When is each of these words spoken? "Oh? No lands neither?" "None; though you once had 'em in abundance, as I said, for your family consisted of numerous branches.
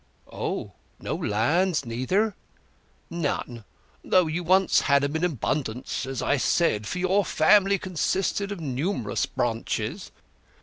"Oh? 0.33 0.71
No 0.99 1.13
lands 1.15 1.85
neither?" 1.85 2.33
"None; 3.11 3.63
though 4.03 4.25
you 4.25 4.43
once 4.43 4.81
had 4.81 5.03
'em 5.03 5.15
in 5.15 5.23
abundance, 5.23 6.07
as 6.07 6.23
I 6.23 6.37
said, 6.37 6.87
for 6.87 6.97
your 6.97 7.23
family 7.23 7.77
consisted 7.77 8.51
of 8.51 8.59
numerous 8.59 9.27
branches. 9.27 10.09